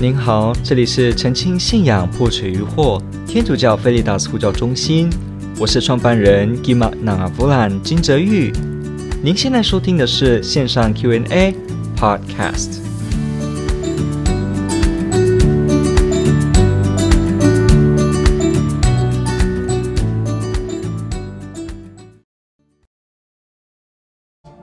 [0.00, 5.10] 您好，这里是澄清信仰破除疑惑天主教菲利达斯呼叫中心，
[5.58, 8.52] 我是创办人 Gima Navavulan 金泽玉。
[9.24, 11.52] 您现在收听的是线上 Q&A
[11.96, 12.78] Podcast。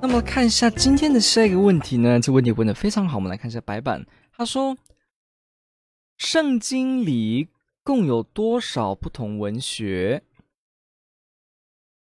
[0.01, 2.21] 那么看一下今天的下一个问题呢？
[2.21, 4.05] 这个问题问得非常好，我们来看一下白板。
[4.31, 4.77] 他说。
[6.17, 7.49] 圣经里
[7.83, 10.23] 共有多少不同文学？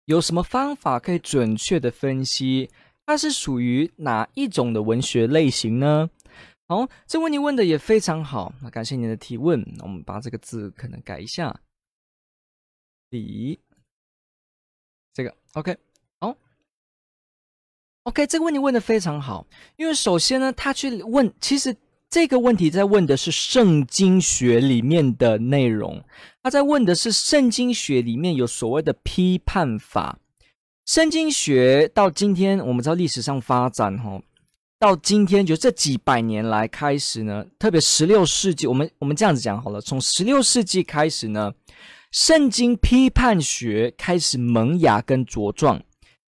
[0.06, 2.72] 有什么方法可以准确的分析
[3.06, 6.10] 它是属于哪一种的文学类型呢？
[6.68, 9.64] 好，这问题问的也非常好，那感谢您的提问。
[9.82, 11.62] 我们把这个字可能改一下，
[13.10, 13.60] 里
[15.14, 15.78] 这个 OK
[16.20, 16.36] 好
[18.04, 19.46] ，OK 这个问题问的非常好，
[19.78, 21.76] 因为首先呢，他去问其实。
[22.10, 26.04] 这个问题在问的是圣经学里面的内容，
[26.42, 30.18] 他在问的是圣经学里面有所谓的批判法。
[30.88, 34.20] 圣经学到今天，我们知道历史上发展哈，
[34.80, 41.54] 到今天就这几百年来开始呢，特别十六世纪，我们我们这样子讲好了，从十六世纪开始呢，
[42.12, 45.80] 圣经批判学开始萌芽跟茁壮。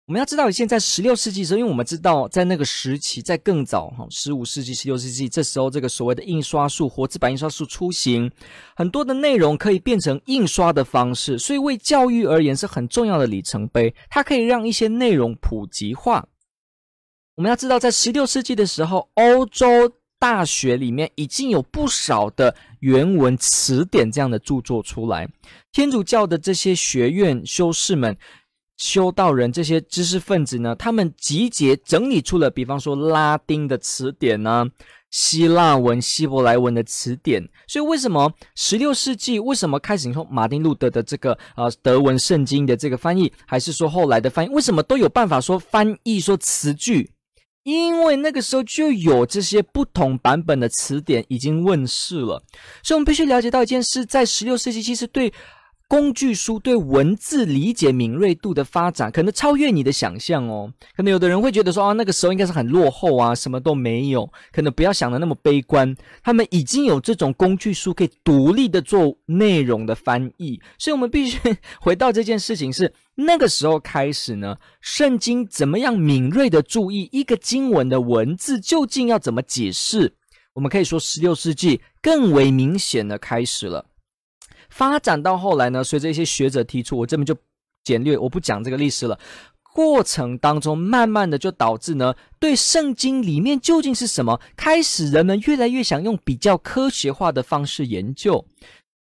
[0.06, 8.30] 我们要知道，现在十六世纪的时候，因为我们知道，在那个时期，在更早哈，十五世纪、十六世纪，这时候这个所谓的印刷术、活字版印刷术出行，
[8.76, 13.92] 很多的内容可以变成印刷的方式，所以为教育而言是很重要的里程碑。
[14.08, 16.28] 它可以让一些内容普及化。
[17.34, 25.28] 我们要知道，在十六世纪的时候，欧洲大学里面已经有不少的原文词典这样的著作出来，
[25.72, 28.16] 天主教的这些学院修士们。
[28.76, 34.66] 修道人这些知识分子呢，他们集结整理出了，比方说拉丁的词典呢、啊，
[35.10, 37.48] 希腊文、希伯来文的词典。
[37.66, 47.12] 所以为什么十六世纪为什么开始你说马丁路德的这个呃德文圣经的这个翻译，还是说后来的翻译，为什么都有办法说翻译说词句？
[47.62, 52.42] 因为那个时候就有这些不同版本的词典已经问世了。
[52.82, 55.32] 所以我们必须了解到一件事，在十六世纪其实对。
[55.88, 60.72] 工具书对文字理解敏锐度的发展，可能超越你的想象哦。
[60.96, 64.28] 可能有的人会觉得说啊，那个时候应该是很落后啊，什么都没有。
[64.50, 65.94] 可能不要想的那么悲观，
[66.24, 70.60] 他们已经有这种工具书可以独立的做内容的翻译。
[70.76, 71.38] 所以，我们必须
[71.80, 80.14] 回到这件事情是那个时候开始呢，圣经怎么样敏锐的注意一个经文的文字究竟要怎么解释？
[80.54, 83.86] 我们可以说，十六世纪更为明显的开始了。
[84.68, 87.36] 发展到后来呢，随着一些学者提出，我这边就
[87.84, 89.18] 简略，我不讲这个历史了。
[89.74, 98.42] 过程当中，慢慢的就导致呢，对圣经里面究竟是什么，开始人们越来越想用比较科学化的方式研究。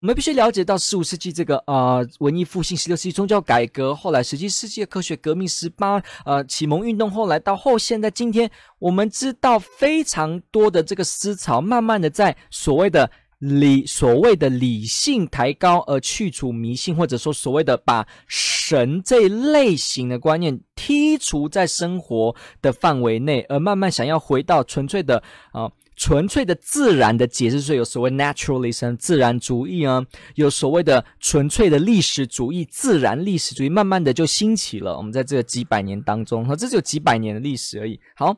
[0.01, 8.51] 我们必须了解到十五世纪这个、呃，文艺复兴，十六世纪宗教改革，后来十七世纪科学革命，十八呃启蒙运动，后来到后现在今天，
[8.81, 13.11] 我们知道非常多的这个思潮，慢慢的在所谓的。
[13.45, 25.23] 理所谓的理性抬高，而去除迷信，或者说所谓的把神这类型的观念剔除在生活的范围内，而慢慢想要回到纯粹的
[25.53, 30.03] 啊、纯粹的自然的解释，所有所谓 naturalism 自然主义啊，
[30.37, 34.97] 有所谓的纯粹的历史主义自然历史主义，慢慢的就兴起了。
[34.97, 38.01] 我们在这个几百年当中，哈，这只有几百年的历史而已。
[38.17, 38.35] 好。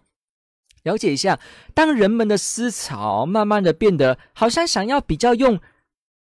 [0.87, 1.39] 了解一下，
[1.75, 5.61] 当人们的思潮慢慢的变得好像想要比较用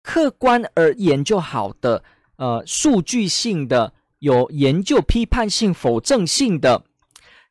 [0.04, 2.04] 客观而言就好的，
[2.36, 6.84] 呃，数据性的、有研究批判性、否证性的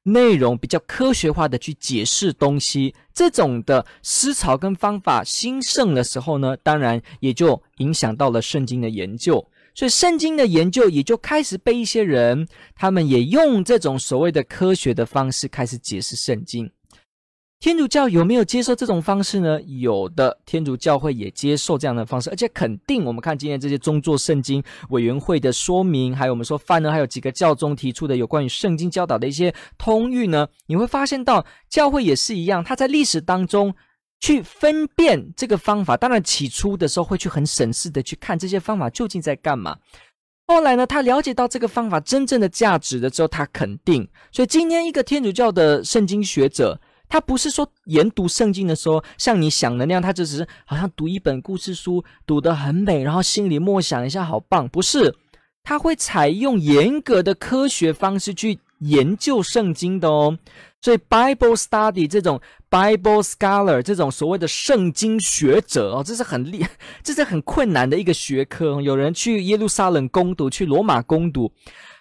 [0.02, 16.70] 内容，比较科学化的去解释东西，这种的思潮跟方法兴盛的时候呢，当然也就影响到了圣经的研究，所以圣经的研究也就开始被一些人，他们也用这种所谓的科学的方式开始解释圣经。
[17.60, 19.60] 天主教有没有接受这种方式呢？
[19.60, 23.04] 有的，天主教会也接受这样的方式，而且肯定。
[23.04, 33.74] 我们看今天这些宗座圣经委员会的说明，还有我们说范呢，还有几个教宗提出的有关于圣经教导的一些通谕呢，你会发现到教会也是一样，他在历史当中
[34.20, 35.98] 去分辨这个方法。
[35.98, 39.76] 当然，起初的时候会去很审视的去看这些方法究竟在干嘛。
[40.46, 44.08] 后来呢，他了解到这个方法真正的价值的时候，他肯定。
[44.32, 46.80] 所以今天一个天主教的圣经学者。
[47.10, 54.68] 他不是说研读圣经的时候像你想的那样，他就只是好像读一本故事书，读得很美，然后心里默想一下，好棒。
[54.68, 55.16] 不是，
[55.64, 60.38] 他会采用严格的科学方式去研究圣经的哦。
[60.80, 62.40] 所以 Bible study 这种
[62.70, 66.64] Bible scholar 这种所谓的圣经学者哦，这是很厉，
[67.02, 68.80] 这是很困难的一个学科。
[68.80, 71.52] 有人去耶路撒冷攻读，去罗马攻读，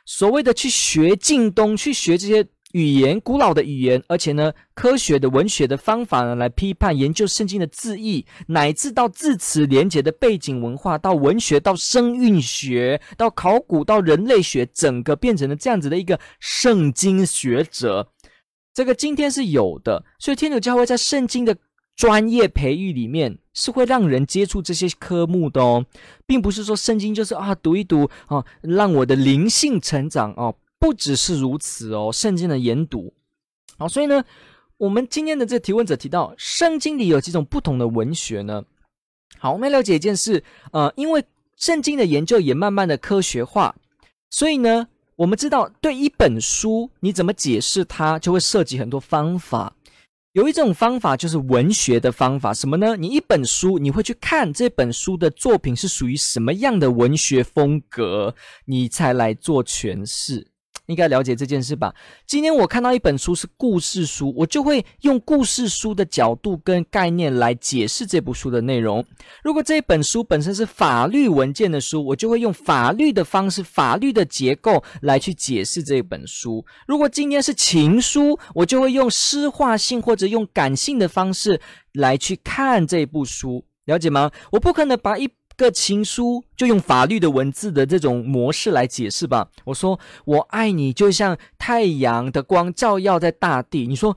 [0.05, 2.47] 所谓的去学近东，去学这些。
[2.73, 18.11] 语言古老的语言，而且呢，科学的文学的方法呢，来批判研究圣经的字义，乃至到字词连结的背景文化，到文学，到声韵学，到考古，到人类学，整个变成了这样子的一个圣经学者。
[18.71, 21.57] 这个今天是有的，所以天主教会在圣经的
[21.95, 25.83] 专业培育里面是会让人接触这些科目的哦，
[26.27, 30.55] 并不是说圣经就是啊读一读啊，让我的灵性成长哦。
[30.79, 33.13] 不只是如此哦，圣经的研读，
[33.77, 34.23] 好，所以呢，
[34.77, 38.63] 我们今天的这个提问者提到，圣经里有几种不同的文学呢？
[39.37, 41.23] 好，我们要了解一件事，呃，因为
[41.57, 43.75] 圣经的研究也慢慢的科学化，
[44.29, 44.87] 所以呢，
[45.17, 49.75] 我们知道对一本书你怎么解释它，就会涉及很多方法。
[50.33, 52.95] 有一种方法就是文学的方法，什么呢？
[52.95, 58.33] 你一本书，你会去看这本书的作品是属于什么样的文学风格，
[58.65, 60.47] 你才来做诠释。
[60.89, 61.93] 应该了解这件事吧？
[62.25, 69.05] 今天我看到一本书是故事书，我就会用故事书的角度跟概念来解释这部书的内容。
[69.43, 76.65] 如果这本书本身是法律文件的书，我就会用法律的方式、法律的结构来去解释这本书。
[76.87, 81.61] 如果今天是情书，我就会用诗化性或者用感性的方式
[81.93, 84.31] 来去看这部书，了解吗？
[84.51, 85.29] 我不可能把一
[85.59, 89.49] 个情书就用法律的文字的这种模式来解释吧。
[89.65, 93.85] 我说我爱你，就像太阳的光照耀在大地。
[93.85, 94.15] 你说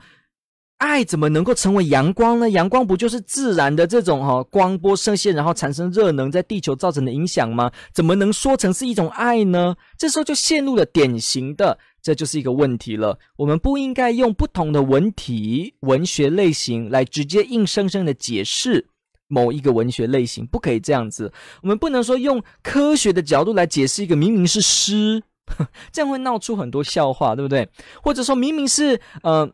[0.79, 2.50] 爱怎么能够成为阳光呢？
[2.50, 7.71] 阳光不就是自然的这种哈光波射线，然后产生热能在地球造成的影响吗？
[7.93, 9.77] 怎么能说成是一种爱呢？
[9.99, 13.19] 这时候就陷入了典型的，这就是一个问题了。
[13.37, 18.89] 我们不应该用不同的文体、文学类型来直接硬生生的解释。
[19.32, 21.32] 某一个文学类型不可以这样子，
[21.62, 25.23] 我们不能说用科学的角度来解释一个明明是诗，
[25.90, 27.67] 这样会闹出很多笑话，对不对？
[28.02, 29.50] 或者说明明是呃，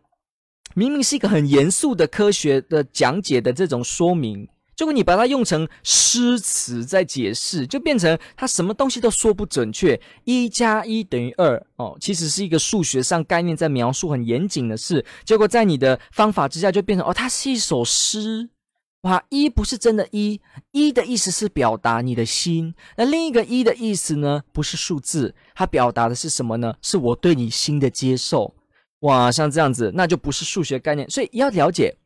[0.74, 10.00] 明明是一个很严肃的科学的讲解的这种说明，结果你把它用成诗词在解释，就变成它什么东西都说不准确。
[10.24, 18.50] 一加一等于二哦，其实是一个数学上概念在描述很严谨的事，结果在你的方法之下就变成哦，它是一首诗。
[19.02, 20.40] 哇，一不是真的一，
[20.72, 22.74] 一的意思是表达你的心。
[22.96, 24.42] 那另一个一的意思呢？
[24.52, 26.74] 不是数字，它表达的是什么呢？
[26.82, 28.56] 是我对你心的接受。
[29.00, 31.08] 哇，像这样子，那就不是数学概念。
[31.08, 31.96] 所以要了解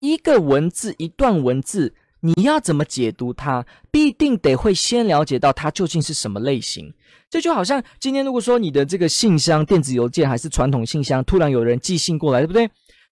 [0.00, 6.92] 一个文字、一段文字，你要怎么解读它，必定得会先了解到它究竟是什么类型。
[7.30, 12.68] 这就好像今天如果说你的这个信箱、电子邮件还是传统信箱，突然有人寄信过来，对不对？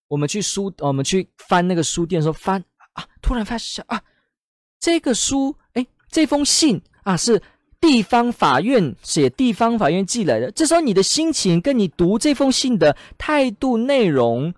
[0.09, 2.65] 我们去书，我们去翻那个书店的时候翻。
[2.93, 3.07] 啊！
[3.23, 4.03] 突然发现啊，
[4.79, 7.43] 这个书，哎，这封信啊，是
[7.81, 10.51] 地方法院写，地方法院寄来的。
[10.51, 14.55] 这时候你的心情跟你读这封信的态度内容。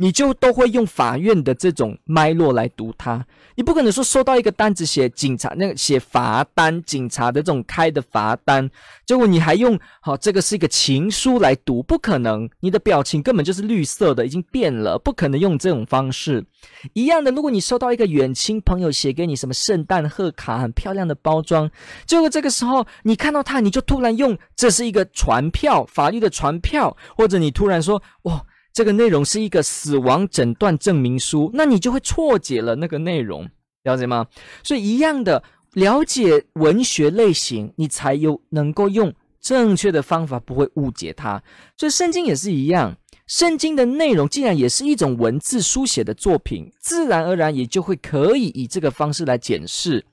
[0.00, 8.70] 你就都会用法院的这种脉络来读它，你不可能说收到一个单子写警察那个写罚单，警察的这种开的罚单，
[9.04, 16.44] 结果你还用好这个是一个情书来读，不可能，你的表情根本就是绿色的，已经变了，不可能用这种方式。
[16.92, 21.68] 一样的，如果你收到一个远亲朋友写给你什么圣诞贺卡，很漂亮的包装，
[22.06, 28.44] 结果这个时候你看到它，你就突然用这是一个传票，法律的传票，或者你突然说哇。
[28.78, 33.50] 这个内容是一个死亡诊断证明书，那你就会错解了那个内容，
[33.82, 34.28] 了解吗？
[34.62, 35.42] 所以一样的，
[35.72, 41.42] 了解文学类型，你才有能够用正确的方法，不会误解它。
[41.76, 50.06] 所以圣经也是一样，圣经的内容既然也是一种文字书写的作品，自然而然也就会可以以这个方式来检视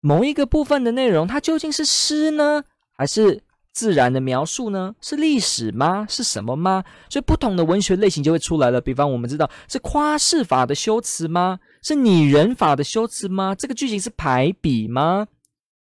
[0.00, 2.64] 某一个部分的内容，它究竟是诗呢，
[2.96, 3.42] 还是？
[3.72, 4.94] 自然的描述呢？
[5.00, 6.06] 是历史吗？
[6.08, 6.84] 是什么吗？
[7.08, 8.80] 所以不同的文学类型就会出来了。
[8.80, 11.58] 比方我们知道是夸饰法的修辞吗？
[11.82, 13.54] 是拟人法的修辞吗？
[13.54, 15.26] 这个句型是排比吗？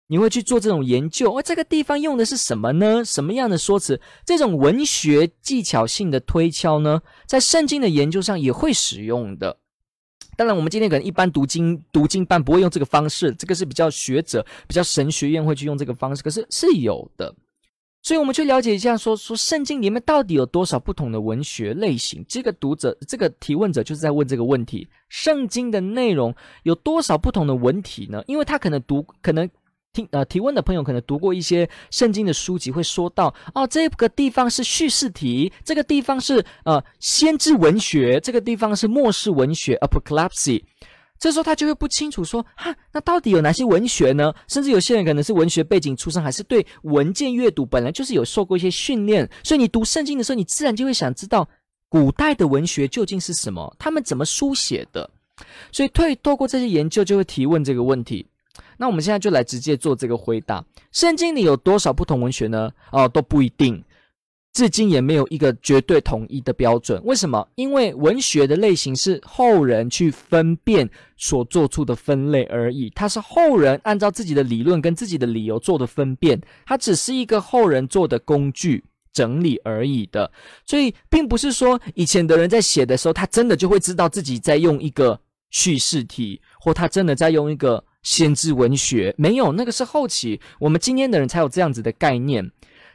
[0.07, 1.33] 你会去做这种研究？
[1.37, 3.05] 而这个地方用的是什么呢？
[3.05, 4.01] 什么样的说辞？
[4.25, 9.59] 这种文学技巧性的推敲呢，在圣经的研究上也会使用的。
[10.37, 17.35] 当然，我们今天可能一般读经读经班不会用这个方式，这个是比较学者、比较神学院会去用这个方式，可是是有的。
[18.03, 22.25] 所以，我们去了解一下说，说说圣经里面到底有多少不同的文学类型？
[22.27, 28.23] 这个读者，这个提问者就是在问这个问题：圣经的内容有多少不同的文体呢？
[28.27, 29.49] 因为他可能读，可能
[29.93, 40.63] 听呃提问的朋友可能读过一些圣经的书籍，会说到哦，这个地方是叙事体，这个地方是呃先知文学，这个地方是末世文学 （apocalypse）。
[41.21, 44.33] 这时候他就会不清楚说哈，那到底有哪些文学呢？
[44.49, 51.47] 甚至有些人可能是文学背景出身，还是对文件阅读本来就是有受过一些训练，所以你读圣经的时候，你自然就会想知道
[51.91, 55.09] 古代的文学究竟是什么，他们怎么书写的。
[55.71, 58.27] 所以退透过这些研究，就会提问这个问题。
[58.79, 62.71] 那我们现在就来直接做这个回答：圣经里有多少不同文学呢？
[62.93, 63.83] 哦，都不一定。
[64.53, 67.01] 至今也没有一个绝对统一的标准。
[67.05, 67.47] 为什么？
[67.55, 72.91] 因为文学的类型是后人去分辨所做出的分类而已。
[72.91, 80.31] 它是后人按照自己的理论跟自己的理由做的分辨，它只是一个后人做的工具整理而已的。
[80.67, 89.15] 所以，并不是说以前的人在写的时候，他真的就会知道自己在用一个叙事体，或他真的在用一个先知文学。
[89.17, 92.51] 没有，那个是后期，我们今天的人才有这样子的概念。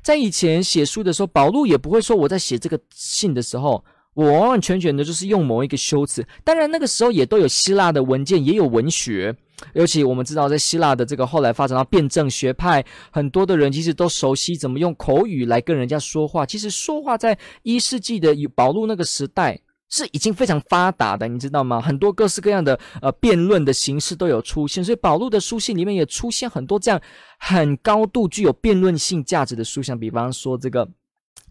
[0.06, 3.84] 在以前写书的时候，保禄也不会说我在写这个信的时候，
[4.14, 6.24] 我完完全全的就是用某一个修辞。
[6.44, 9.36] 当然，那个时候也都有希腊的文件，也有文学。
[9.74, 16.46] 尤其我们知道，在希腊的这个后来发展到辩证学派，很多的人其实都熟悉怎么用口语来跟人家说话。
[16.46, 19.60] 其实说话在一世纪的保禄那个时代。
[19.96, 21.80] 是已经非常发达的，你知道吗？
[21.80, 27.00] 很多各式各样的呃辩论的形式都有出现，所以保禄的书信里面也出现很多这样
[27.40, 30.86] 很高度具有辩论性价值的书，像比方说这个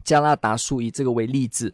[0.05, 1.73] 加拉达书，以这个为例子，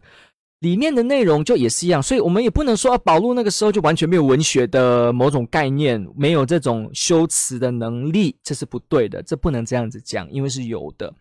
[0.60, 2.00] 里面的内容就也是一样。
[2.00, 11.12] 所以我们也不能说啊，保禄那个时候就完全没有文学的某种概念，没有这种修辞的能力，这是不对的，这不能这样子讲，因为是有的。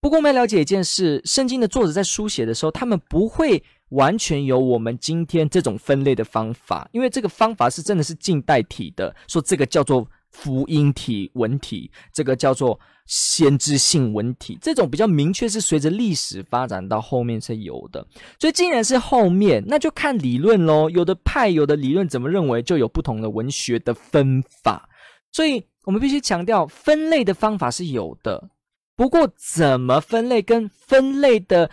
[0.00, 3.60] 不过我们要了解一件事，圣经的作者在书写的时候，他们不会。
[3.92, 18.06] 完全有我们今天这种分类的方法，因为这个方法是真的是近代体的，说这个叫做福音体文体，这个叫做先知性文体，这种比较明确是随着历史发展到后面才有的。
[18.38, 20.88] 所以既然是后面，那就看理论喽。
[20.88, 24.88] 有的派有的理论怎么认为，就有不同的文学的分法。
[25.32, 28.48] 所以我们必须强调，分类的方法是有的，
[28.96, 31.70] 不过怎么分类跟分类的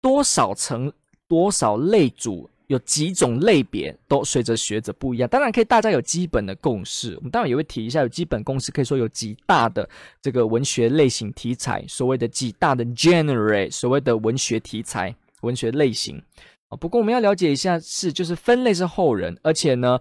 [0.00, 0.90] 多少层。
[1.28, 5.28] 多少类组，有几种类别，都随着学者不一样。
[5.28, 7.14] 当然可以，大家有基本的共识。
[7.16, 9.88] 我们当然也会提一下，有基本共识，可以说有几大的
[10.20, 16.20] 这个文学类型题材，所谓的几大的 genre，所谓的文学题材、文学类型
[16.68, 16.76] 啊。
[16.76, 19.98] 不过我们要了解一下，是就是分类是后人，而且呢，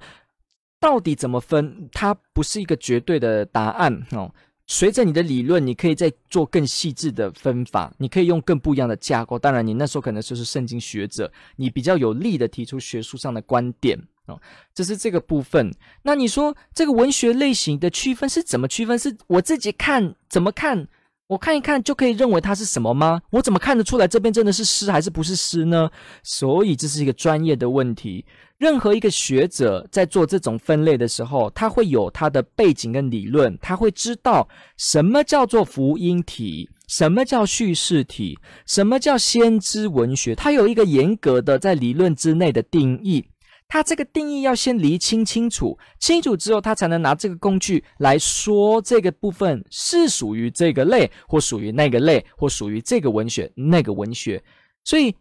[0.80, 4.34] 到底怎么分，它不是一个绝对的答案哦。
[4.68, 9.38] 随着你的理论，你可以再做更细致的分法，你可以用更不一样的架构。
[9.38, 14.42] 当然，你那时候可能就是圣经学者，你比较有力的提出学术上的观点哦。
[14.74, 15.72] 这是这个部分。
[16.02, 18.98] 那你说这个文学类型的区分是怎么区分？
[18.98, 20.88] 是我自己看怎么看？
[21.28, 23.20] 我看一看就可以认为它是什么吗？
[23.32, 25.90] 我怎么看得出来这边真的是诗还是不是诗呢？
[26.22, 28.24] 所以这是一个专业的问题。
[28.58, 43.26] 任何一个学者在做这种分类的时候，他会有他的背景跟理论，他会知道什么叫做福音体，什么叫叙事体，什么叫先知文学，他有一个严格的在理论之内的定义。
[43.68, 54.42] 他这个定义要先厘清清楚，清楚之后，他才能拿这个工具来说这个部分是属于这个类，或属于那个类，或属于这个文学那个文学。
[54.84, 55.14] 所以，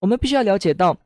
[0.00, 0.96] 我们必须要了解到，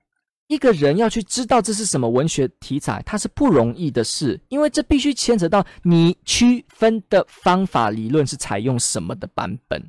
[0.46, 9.82] 一个人要去知道这是什么文学题材，它是不容易的事，因为这必须牵扯到你区分的方法理论是采用什么的版本，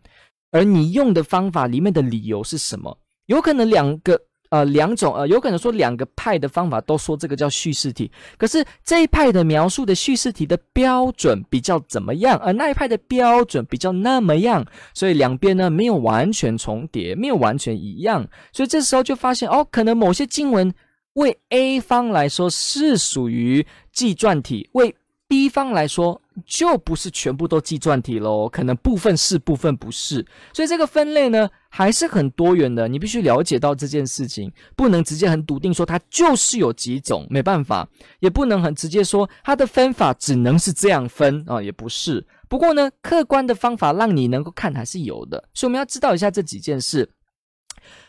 [0.51, 4.19] 而你用的方法里面的理由是什么，有可能两个。
[4.49, 20.73] 呃，两种呃，有可能说两个派的方法都说这个叫叙事体，可是这一派的描述的叙事体的标准比较怎么样，而那一派的标准比较那么样，所以两边呢没有完全重叠，没有完全一样，所以这时候就发现哦，可能某些经文
[21.13, 24.95] 为 A 方来说是属于纪传体，为
[25.27, 32.88] B 方来说就不是全部都纪传体喽，可能部分是，部分不是，所以这个分类呢还是很多元的。
[32.88, 37.88] 你必须了解到这件事情，不能直接很笃定说它就是有几种，没办法，
[38.20, 42.25] 也不能很直接说它的分法只能是这样分啊，也不是。
[42.48, 47.10] 不过呢，客观的方法让你能够看还是有的，所以我们要知道一下这几件事。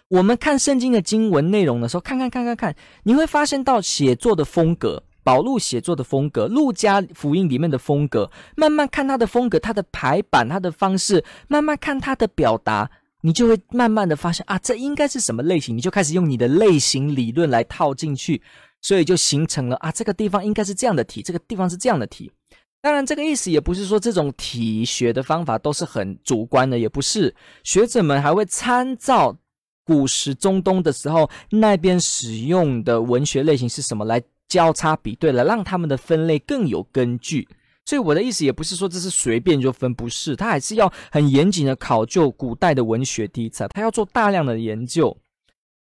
[0.08, 5.02] 我们看圣经的经文内容的时候，看看看看看，你会发现到写作的风格。
[5.28, 18.40] 保禄写作的风格，路加福音里面的风格，慢慢看他的风格，他的排版，他的方式，慢慢看他的表达，你就会慢慢的发现啊，这应该是什么类型，你就开始用你的类型理论来套进去，
[18.80, 22.32] 所以就形成了啊，这个地方应该是这样的题，这个地方是这样的题。
[22.80, 27.34] 当然，这个意思也不是说这种体学的方法都是很主观的，也不是。
[27.64, 29.36] 学者们还会参照
[29.84, 37.46] 古时中东的时候那边使用的文学类型是什么来交叉比对，了让他们的分类更有根据。
[37.84, 45.16] 所以我的意思也不是说这是随便就分，不是，他还是要很严谨的考究古代的文学题材，他要做大量的研究。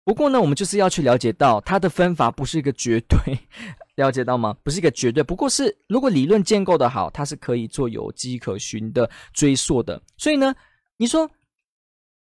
[0.03, 3.17] 不过呢，我们就是要去了解到它的分法不是一个绝对，
[3.95, 4.55] 了解到吗？
[4.61, 9.99] 不是一个绝对，不过是如果理论建构的好，它是可以做有迹可循的追溯的。
[10.17, 10.53] 所以呢，
[10.97, 11.27] 你说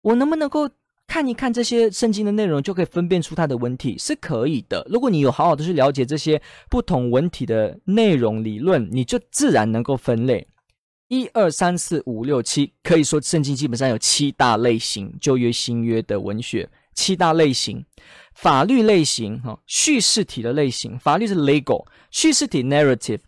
[0.01, 0.67] 我能不能够
[1.09, 3.97] 看一看这些圣经的内容，就可以分辨出它的文体？
[3.97, 4.85] 是可以的。
[4.89, 6.39] 如果你有好好的去了解这些
[6.69, 10.47] 不同文体的内容理论，你就自然能够分类。
[11.07, 16.69] 一二三四五六七，可以说圣经基本上有七大类型，旧约新约的文学。
[16.93, 17.83] 七大类型：
[18.35, 23.21] 法律类型，哈，叙事体的类型，法律是 legal，叙事体 narrative，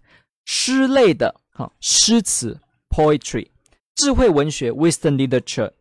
[0.46, 2.60] 诗类的，哈，诗词
[2.90, 3.48] poetry，
[3.96, 5.72] 智慧文学 wisdom literature，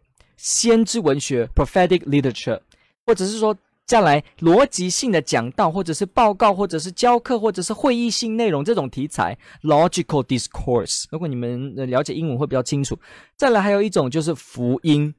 [0.40, 2.58] 先知文学 prophetic literature，
[3.04, 3.54] 或者是说
[3.84, 11.04] 再来逻辑性的讲道，或者是报告，或者是教课，或者是会议性内容这种题材 logical discourse。
[11.10, 12.98] 如果你们了解英文会比较清楚。
[13.36, 15.14] 再来还有一种就是福音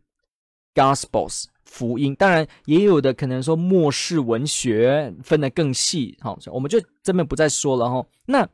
[0.73, 1.45] gospels。
[1.63, 8.05] 福音当然也有的，可能说末世文学分得更细，好，我们就这边不再说了哈。
[8.25, 8.47] 那我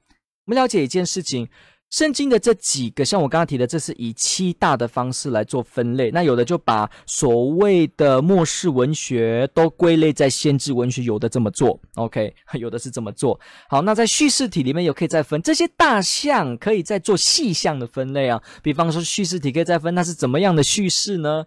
[0.45, 1.47] 们了解一件事情，
[1.89, 6.11] 圣经的这几个，像我刚刚提的，这是以七大的方式来做分类。
[6.11, 13.39] 那有的就把所谓的末世文学都归类在先知文学，有的这么做，OK， 有的是这么做。
[13.69, 18.41] 好，那在叙事体里面有可以再分这些大项，可以再做细项的分类啊。
[18.61, 21.45] 比方说叙事体可以再分，那是怎么样的叙事呢？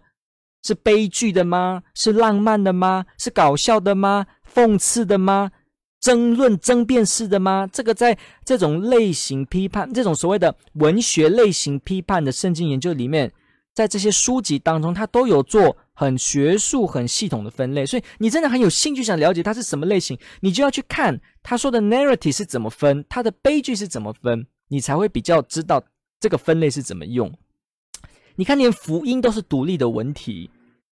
[0.63, 1.83] 是悲剧的吗？
[1.93, 3.05] 是浪漫的吗？
[3.17, 4.25] 是搞笑的吗？
[4.51, 5.51] 讽刺的吗？
[6.01, 7.69] 争论、争辩式的吗？
[7.71, 13.31] 这个在这种类型批判、这种所谓的文学类型批判的圣经研究里面，
[13.73, 17.85] 在这些书籍当中，它都有做很学术、很系统的分类。
[17.85, 25.83] 所以你真的很有兴趣想了解它是什么类型，你就要去看他说的 narrative 是怎么分，他的悲剧是怎么分，你才会比较知道
[26.19, 27.31] 这个分类是怎么用。
[28.37, 30.49] 你看，连福音都是独立的文体，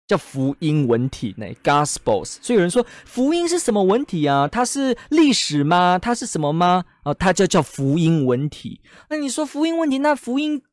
[0.10, 2.38] 叫福音文体呢，Gospels。
[2.42, 4.48] 所以有人说，福音是什么文体啊？
[4.48, 6.00] 它是历史吗？
[6.00, 6.84] 它是什么吗？
[7.04, 8.82] 哦，它就叫福音文体。
[9.12, 10.64] 那你说福音文体，那福音，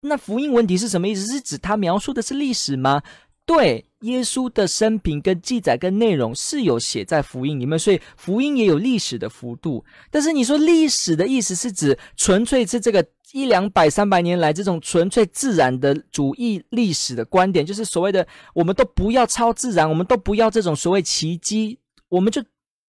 [0.00, 1.24] 那福音文体是什么意思？
[1.32, 3.00] 是指它描述的是历史吗？
[3.46, 9.84] 对，耶稣的生平跟记载跟内容是有写在福音里面，所以福音也有历史的幅度。
[10.10, 22.42] 但是你说历史的意思是指纯粹是这个一两百、三百年来这种纯粹自然的主义历史的观点，就是所谓的我们都不要超自然，我们都不要这种所谓奇迹，我们就。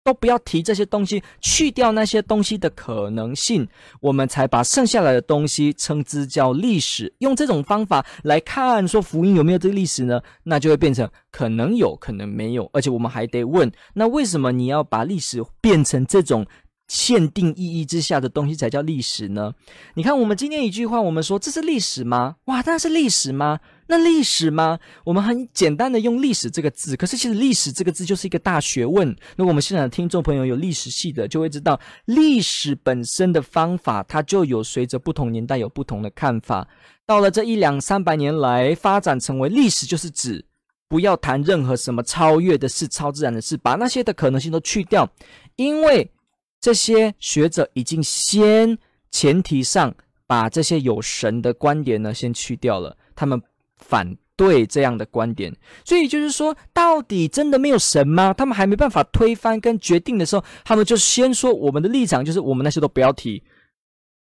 [0.03, 3.67] 都不要提这些东西，去掉那些东西的可能性，
[3.99, 7.13] 我们才把剩下来的东西称之叫历史。
[7.19, 10.19] 用这种方法来看，说福音有没有这个历史呢？
[10.41, 12.67] 那就会变成可能有，可能没有。
[12.73, 16.47] 而且我们还得问，那为什么你要把历史变成这种
[16.91, 19.53] 限定意义之下的东西才叫历史呢？
[19.93, 22.35] 你看，我们今天一句话，我们说这是历史吗？
[22.45, 23.61] 哇，那是历史吗？
[23.87, 24.77] 那历史吗？
[25.05, 29.07] 我们很简单的用历史这个字，可是其实历史这个字就是一个大学问。
[29.37, 36.67] 如果我们现场的听众朋友有历史系的，就会知道历史本身的方法，它就有随着不同年代有不同的看法。
[37.05, 40.43] 到了这一两三百年来，发展成为历史，就是指
[40.89, 45.09] 不要谈任何什么超越的事、超自然的事，把那些的可能性都去掉，
[45.55, 46.11] 因为
[46.61, 48.77] 这些学者已经先
[49.09, 49.93] 前提上
[50.25, 53.41] 把这些有神的观点呢先去掉了，他们。
[53.83, 58.31] 反对这样的观点，所以就是说，到底真的没有神吗？
[58.31, 63.43] 他们还没办法推翻跟决定的时候，他们就先说我们的立场就是我们那些都不要提，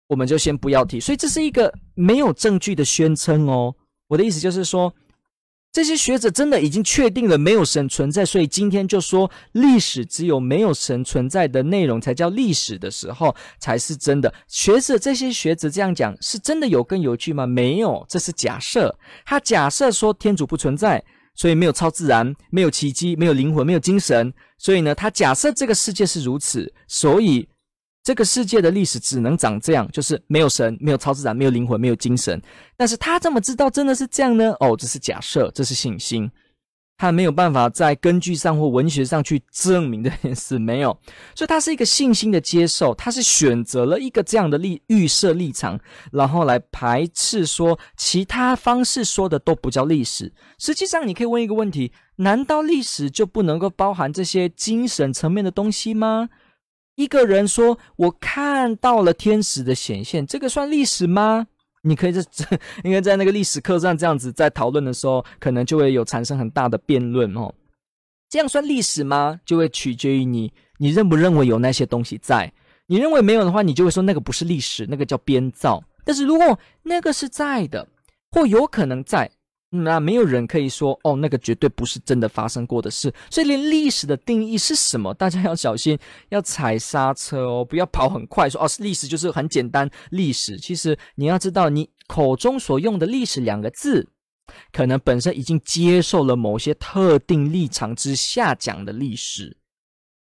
[0.09, 1.01] 我们就先不要提。
[1.01, 3.75] 所以这是一个没有证据的宣称哦。
[4.09, 4.93] 我的意思就是说。
[5.77, 14.33] 这些学者真的已经确定了没有神存在，所以今天就说历史只有没有神存在的内容才叫历史的时候，才是真的。
[14.49, 17.47] 学者这些学者这样讲是真的有根有据吗？
[17.47, 18.99] 没有，这是假设。
[19.27, 24.33] 他假设说天主不存在，所以没有超自然，没有奇迹，没有灵魂，没有精神。
[24.57, 27.47] 所以呢，他假设这个世界是如此，所以。
[28.07, 32.41] 这个世界的历史只能长这样，就是没有神，没有超自然，没有灵魂，没有精神。
[32.77, 34.55] 但是他怎么知道真的是这样呢？
[34.61, 36.31] 哦，这是假设，这是信心，
[36.97, 40.97] 他没有办法在根据上或文学上去证明这件事，没有。
[41.35, 45.77] 所以他是一个信心的接受，他是选择了一个这样的立预设立场，
[46.13, 50.33] 然后来排斥说其他方式说的都不叫历史。
[50.59, 56.29] 实际上，你可以问一个问题：难道历史就不能够包含这些精神层面的东西吗？
[56.97, 61.47] 一个人说：“我看到了天使的显现”，这个算历史吗？
[61.83, 62.45] 你可以在这，
[62.83, 67.55] 应该在那个历史课上这样子在讨论的时候，可能就会有产生很大的辩论哦。
[68.29, 69.41] 这样算历史吗？
[69.45, 72.53] 就会取决于你，你认不认为有那些东西在。
[72.87, 75.85] 你认为没有的话，你就会说那个不是历史，那个叫编造。
[76.05, 77.87] 但是如果那个是在的，
[78.33, 79.31] 或有可能在。
[79.71, 83.13] 那没有人可以说哦，那个绝对不是真的发生过的事。
[83.31, 85.99] 所以，连历史的定义是什么，大家要小心，
[86.29, 89.91] 要踩刹车哦，不要跑很快说，哦，历史就是很简单。
[90.11, 94.09] 历史其实你要知道，你口中所用的“历史”两个字，
[94.73, 99.57] 可能本身已经接受了某些特定立场之下讲的历史。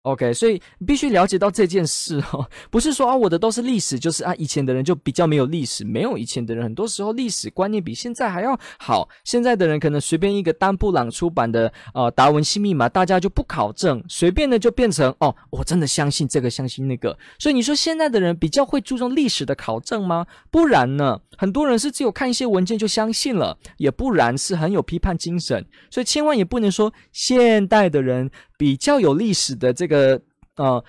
[0.03, 9.09] OK，所以必须了解到这件事哦，不是说啊，我的都是历史，就是啊，以前的人就比较没有历史，没有以前的人，很多时候历史观念比现在还要好。
[9.23, 17.17] 现在的人可能随便一个丹布朗出版的呃达文西密码，大家就不考证，随便的就变成哦，我真的相信这个，相信那个。
[17.39, 20.27] 所以你说现在的人比较会注重历史的考证吗？
[20.51, 25.65] 不然呢，很多人是只有看一些文件就相信了，也不然是很有批判精神。
[25.93, 28.29] 所以千万也不能说现代的人。
[28.63, 30.23] 比较有历史的这个
[30.55, 30.85] 呃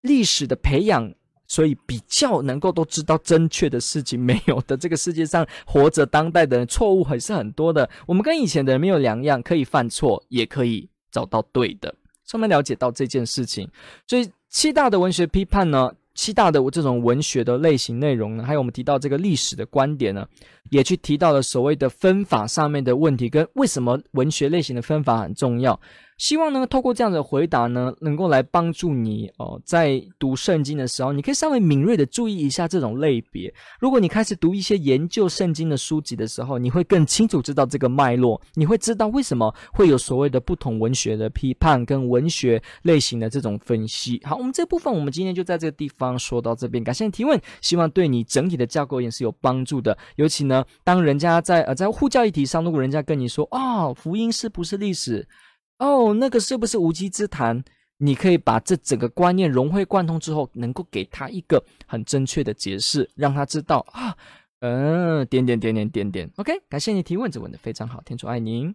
[0.00, 1.08] 历史的培养，
[1.46, 4.18] 所以比较能够都知道正确的事情。
[4.18, 7.88] 没有的，这个世界上活着当代的人错误还是很多的。
[8.08, 11.94] 我们跟以前的人没有两样，可以犯错，也可以找到对的。
[12.24, 13.70] 上面了解到这件事情，
[14.08, 20.26] 所以七大的文学批判呢，七大的这种文学的类型内容呢，还有我们提到这个历史的观点呢，
[20.72, 25.80] 也去提到了所谓的分法上面的问题，跟为什么文学类型的分法很重要。
[26.16, 33.52] 希望呢，透过这样的回答呢，能够来帮助你哦，在读圣经的时候，你可以稍微敏锐的注意一下这种类别。
[33.78, 44.20] 如果你开始读一些研究圣经的书籍的时候，你会更清楚知道这个脉络，你会知道为什么会有所谓的不同文学的批判跟文学类型的这种分析。
[44.24, 49.96] 好，我们这部分我们今天就在这个地方说到这边，感谢提问，希望对你整体的架构也是有帮助的。
[50.16, 55.28] 尤其呢，当人家在呃在护教议题上，如果人家跟你说哦，福音是不是历史？
[55.78, 57.64] 哦，那个是不是无稽之谈？
[57.98, 64.14] 你可以把这整个观念融会贯通之后，能够给他一个很正确的解释，让他知道啊，
[64.60, 66.30] 嗯，点点点点点点。
[66.36, 68.74] OK，感谢你提问，这问的非常好，天主爱您。